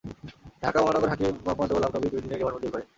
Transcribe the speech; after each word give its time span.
ঢাকা 0.63 0.79
মহানগর 0.81 1.09
হাকিম 1.09 1.33
মোহাম্মদ 1.45 1.69
গোলাম 1.73 1.91
নবী 1.95 2.07
দুই 2.09 2.21
দিনের 2.21 2.37
রিমান্ড 2.39 2.55
মঞ্জুর 2.55 2.71
করেন। 2.73 2.87